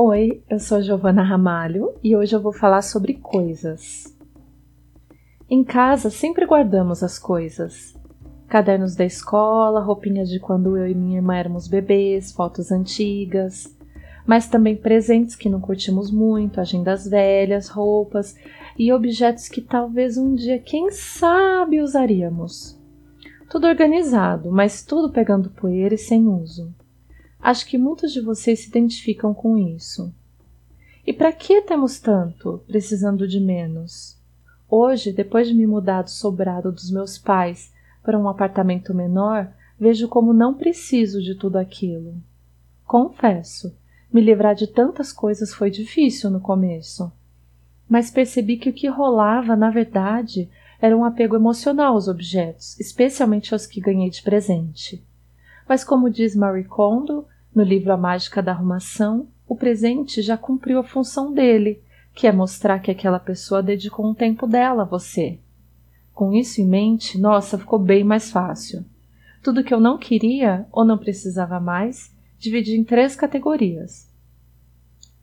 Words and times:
Oi, 0.00 0.44
eu 0.48 0.60
sou 0.60 0.80
Giovana 0.80 1.24
Ramalho 1.24 1.92
e 2.04 2.14
hoje 2.14 2.32
eu 2.32 2.40
vou 2.40 2.52
falar 2.52 2.82
sobre 2.82 3.14
coisas. 3.14 4.16
Em 5.50 5.64
casa 5.64 6.08
sempre 6.08 6.46
guardamos 6.46 7.02
as 7.02 7.18
coisas. 7.18 7.98
Cadernos 8.46 8.94
da 8.94 9.04
escola, 9.04 9.80
roupinhas 9.80 10.28
de 10.28 10.38
quando 10.38 10.76
eu 10.76 10.86
e 10.86 10.94
minha 10.94 11.16
irmã 11.16 11.34
éramos 11.34 11.66
bebês, 11.66 12.30
fotos 12.30 12.70
antigas, 12.70 13.76
mas 14.24 14.46
também 14.46 14.76
presentes 14.76 15.34
que 15.34 15.48
não 15.48 15.60
curtimos 15.60 16.12
muito, 16.12 16.60
agendas 16.60 17.08
velhas, 17.08 17.68
roupas 17.68 18.36
e 18.78 18.92
objetos 18.92 19.48
que 19.48 19.60
talvez 19.60 20.16
um 20.16 20.32
dia, 20.32 20.60
quem 20.60 20.92
sabe, 20.92 21.82
usaríamos. 21.82 22.80
Tudo 23.50 23.66
organizado, 23.66 24.52
mas 24.52 24.84
tudo 24.84 25.10
pegando 25.10 25.50
poeira 25.50 25.96
e 25.96 25.98
sem 25.98 26.24
uso. 26.28 26.72
Acho 27.40 27.66
que 27.66 27.78
muitos 27.78 28.12
de 28.12 28.20
vocês 28.20 28.60
se 28.60 28.68
identificam 28.68 29.32
com 29.32 29.56
isso. 29.56 30.12
E 31.06 31.12
para 31.12 31.32
que 31.32 31.62
temos 31.62 31.98
tanto, 31.98 32.62
precisando 32.66 33.26
de 33.26 33.40
menos? 33.40 34.18
Hoje, 34.68 35.12
depois 35.12 35.48
de 35.48 35.54
me 35.54 35.66
mudar 35.66 36.02
do 36.02 36.10
sobrado 36.10 36.70
dos 36.70 36.90
meus 36.90 37.16
pais 37.16 37.72
para 38.02 38.18
um 38.18 38.28
apartamento 38.28 38.92
menor, 38.92 39.50
vejo 39.80 40.08
como 40.08 40.34
não 40.34 40.52
preciso 40.52 41.22
de 41.22 41.34
tudo 41.34 41.56
aquilo. 41.56 42.14
Confesso, 42.84 43.74
me 44.12 44.20
livrar 44.20 44.54
de 44.54 44.66
tantas 44.66 45.12
coisas 45.12 45.54
foi 45.54 45.70
difícil 45.70 46.28
no 46.28 46.40
começo. 46.40 47.10
Mas 47.88 48.10
percebi 48.10 48.58
que 48.58 48.68
o 48.68 48.72
que 48.72 48.88
rolava, 48.88 49.56
na 49.56 49.70
verdade, 49.70 50.50
era 50.80 50.96
um 50.96 51.04
apego 51.04 51.36
emocional 51.36 51.94
aos 51.94 52.08
objetos, 52.08 52.78
especialmente 52.78 53.54
aos 53.54 53.66
que 53.66 53.80
ganhei 53.80 54.10
de 54.10 54.22
presente. 54.22 55.02
Mas, 55.68 55.84
como 55.84 56.08
diz 56.08 56.34
Marie 56.34 56.64
Kondo 56.64 57.26
no 57.54 57.62
livro 57.62 57.92
A 57.92 57.96
Mágica 57.96 58.42
da 58.42 58.52
Arrumação, 58.52 59.28
o 59.46 59.54
presente 59.54 60.22
já 60.22 60.34
cumpriu 60.34 60.78
a 60.78 60.84
função 60.84 61.30
dele, 61.30 61.82
que 62.14 62.26
é 62.26 62.32
mostrar 62.32 62.78
que 62.78 62.90
aquela 62.90 63.18
pessoa 63.20 63.62
dedicou 63.62 64.08
um 64.08 64.14
tempo 64.14 64.46
dela 64.46 64.82
a 64.82 64.86
você. 64.86 65.38
Com 66.14 66.32
isso 66.32 66.62
em 66.62 66.66
mente, 66.66 67.18
nossa, 67.18 67.58
ficou 67.58 67.78
bem 67.78 68.02
mais 68.02 68.30
fácil. 68.30 68.82
Tudo 69.42 69.62
que 69.62 69.74
eu 69.74 69.78
não 69.78 69.98
queria 69.98 70.66
ou 70.72 70.86
não 70.86 70.96
precisava 70.96 71.60
mais, 71.60 72.16
dividi 72.38 72.74
em 72.74 72.82
três 72.82 73.14
categorias. 73.14 74.10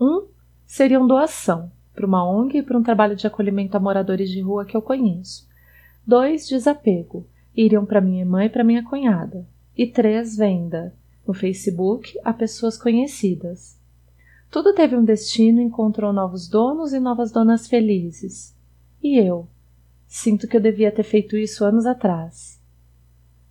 Um 0.00 0.26
seria 0.66 0.98
uma 0.98 1.06
doação 1.06 1.70
para 1.94 2.06
uma 2.06 2.26
ONG 2.26 2.58
e 2.58 2.62
para 2.62 2.78
um 2.78 2.82
trabalho 2.82 3.14
de 3.14 3.26
acolhimento 3.26 3.76
a 3.76 3.80
moradores 3.80 4.30
de 4.30 4.40
rua 4.40 4.64
que 4.64 4.76
eu 4.76 4.80
conheço. 4.80 5.46
Dois, 6.06 6.48
desapego, 6.48 7.26
iriam 7.54 7.84
para 7.84 8.00
minha 8.00 8.24
mãe 8.24 8.46
e 8.46 8.50
para 8.50 8.64
minha 8.64 8.82
cunhada 8.82 9.46
e 9.80 9.86
três 9.86 10.36
venda 10.36 10.92
no 11.26 11.32
Facebook 11.32 12.12
a 12.22 12.34
pessoas 12.34 12.76
conhecidas. 12.76 13.78
Tudo 14.50 14.74
teve 14.74 14.94
um 14.94 15.02
destino 15.02 15.58
encontrou 15.58 16.12
novos 16.12 16.46
donos 16.46 16.92
e 16.92 17.00
novas 17.00 17.32
donas 17.32 17.66
felizes. 17.66 18.54
E 19.02 19.18
eu? 19.18 19.48
Sinto 20.06 20.46
que 20.46 20.54
eu 20.54 20.60
devia 20.60 20.92
ter 20.92 21.02
feito 21.02 21.34
isso 21.34 21.64
anos 21.64 21.86
atrás. 21.86 22.60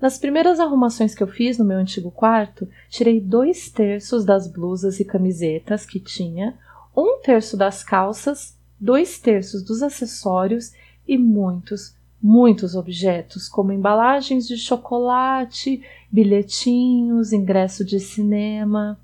Nas 0.00 0.16
primeiras 0.16 0.60
arrumações 0.60 1.12
que 1.12 1.24
eu 1.24 1.26
fiz 1.26 1.58
no 1.58 1.64
meu 1.64 1.78
antigo 1.78 2.12
quarto, 2.12 2.68
tirei 2.88 3.20
dois 3.20 3.68
terços 3.68 4.24
das 4.24 4.46
blusas 4.46 5.00
e 5.00 5.04
camisetas 5.04 5.84
que 5.84 5.98
tinha, 5.98 6.56
um 6.96 7.20
terço 7.20 7.56
das 7.56 7.82
calças, 7.82 8.56
dois 8.78 9.18
terços 9.18 9.64
dos 9.64 9.82
acessórios 9.82 10.72
e 11.04 11.18
muitos, 11.18 11.96
muitos 12.22 12.76
objetos, 12.76 13.48
como 13.48 13.72
embalagens 13.72 14.46
de 14.46 14.56
chocolate, 14.56 15.82
bilhetinhos, 16.10 17.32
ingresso 17.32 17.84
de 17.84 17.98
cinema. 17.98 19.00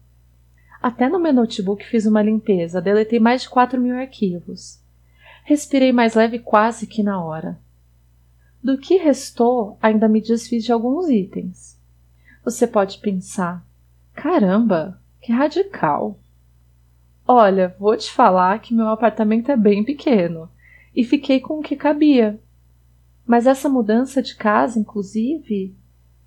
Até 0.80 1.08
no 1.08 1.18
meu 1.18 1.32
notebook 1.32 1.84
fiz 1.84 2.06
uma 2.06 2.22
limpeza, 2.22 2.80
deletei 2.80 3.18
mais 3.18 3.42
de 3.42 3.48
4 3.48 3.80
mil 3.80 3.96
arquivos. 3.96 4.80
Respirei 5.44 5.92
mais 5.92 6.14
leve 6.14 6.38
quase 6.38 6.86
que 6.86 7.02
na 7.02 7.22
hora. 7.22 7.58
Do 8.62 8.78
que 8.78 8.96
restou, 8.96 9.76
ainda 9.82 10.08
me 10.08 10.20
desfiz 10.20 10.64
de 10.64 10.72
alguns 10.72 11.08
itens. 11.08 11.76
Você 12.44 12.66
pode 12.66 12.98
pensar: 12.98 13.66
caramba, 14.14 15.00
que 15.20 15.32
radical! 15.32 16.18
Olha, 17.26 17.74
vou 17.78 17.96
te 17.96 18.10
falar 18.10 18.60
que 18.60 18.74
meu 18.74 18.88
apartamento 18.88 19.50
é 19.50 19.56
bem 19.56 19.84
pequeno 19.84 20.48
e 20.94 21.04
fiquei 21.04 21.40
com 21.40 21.58
o 21.58 21.62
que 21.62 21.76
cabia. 21.76 22.40
Mas 23.28 23.46
essa 23.46 23.68
mudança 23.68 24.22
de 24.22 24.34
casa, 24.34 24.78
inclusive, 24.78 25.76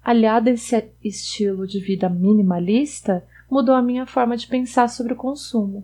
aliada 0.04 0.52
a 0.52 0.54
esse 0.54 0.94
estilo 1.04 1.66
de 1.66 1.80
vida 1.80 2.08
minimalista, 2.08 3.26
mudou 3.50 3.74
a 3.74 3.82
minha 3.82 4.06
forma 4.06 4.38
de 4.38 4.46
pensar 4.46 4.88
sobre 4.88 5.14
o 5.14 5.16
consumo. 5.16 5.84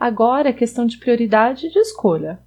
Agora 0.00 0.48
é 0.48 0.54
questão 0.54 0.86
de 0.86 0.96
prioridade 0.96 1.66
e 1.66 1.70
de 1.70 1.78
escolha. 1.78 2.40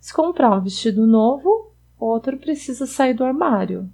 Se 0.00 0.12
comprar 0.12 0.56
um 0.56 0.60
vestido 0.60 1.06
novo, 1.06 1.70
outro 1.96 2.36
precisa 2.36 2.84
sair 2.84 3.14
do 3.14 3.24
armário. 3.24 3.88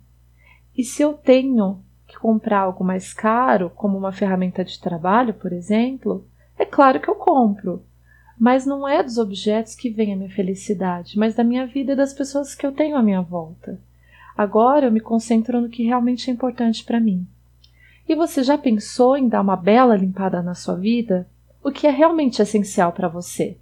E 0.74 0.82
se 0.82 1.02
eu 1.02 1.12
tenho 1.12 1.84
que 2.06 2.18
comprar 2.18 2.60
algo 2.60 2.82
mais 2.82 3.12
caro, 3.12 3.68
como 3.68 3.98
uma 3.98 4.12
ferramenta 4.12 4.64
de 4.64 4.80
trabalho, 4.80 5.34
por 5.34 5.52
exemplo, 5.52 6.26
é 6.58 6.64
claro 6.64 7.00
que 7.00 7.08
eu 7.08 7.16
compro. 7.16 7.84
Mas 8.42 8.66
não 8.66 8.86
é 8.88 9.02
dos 9.04 9.18
objetos 9.18 9.76
que 9.76 9.88
vem 9.88 10.12
a 10.12 10.16
minha 10.16 10.28
felicidade, 10.28 11.16
mas 11.16 11.36
da 11.36 11.44
minha 11.44 11.64
vida 11.64 11.92
e 11.92 11.96
das 11.96 12.12
pessoas 12.12 12.56
que 12.56 12.66
eu 12.66 12.72
tenho 12.72 12.96
à 12.96 13.02
minha 13.02 13.22
volta. 13.22 13.78
Agora 14.36 14.86
eu 14.86 14.90
me 14.90 14.98
concentro 14.98 15.60
no 15.60 15.68
que 15.68 15.84
realmente 15.84 16.28
é 16.28 16.32
importante 16.32 16.82
para 16.82 16.98
mim. 16.98 17.24
E 18.08 18.16
você 18.16 18.42
já 18.42 18.58
pensou 18.58 19.16
em 19.16 19.28
dar 19.28 19.42
uma 19.42 19.54
bela 19.54 19.94
limpada 19.94 20.42
na 20.42 20.56
sua 20.56 20.74
vida? 20.74 21.24
O 21.62 21.70
que 21.70 21.86
é 21.86 21.90
realmente 21.92 22.42
essencial 22.42 22.90
para 22.90 23.06
você? 23.06 23.56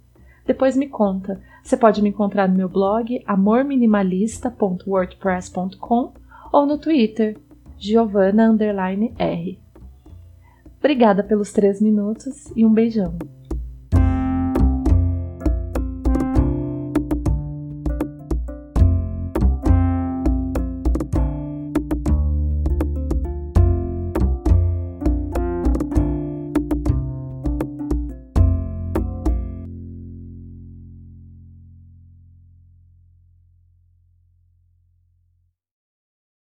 Depois 0.47 0.75
me 0.75 0.87
conta. 0.87 1.39
Você 1.61 1.77
pode 1.77 2.01
me 2.01 2.09
encontrar 2.09 2.49
no 2.49 2.55
meu 2.55 2.67
blog 2.67 3.21
amorminimalista.wordpress.com 3.27 6.13
ou 6.51 6.65
no 6.65 6.79
Twitter 6.79 7.37
giovanna_r. 7.77 9.59
Obrigada 10.79 11.23
pelos 11.23 11.51
três 11.51 11.79
minutos 11.79 12.51
e 12.55 12.65
um 12.65 12.73
beijão. 12.73 13.15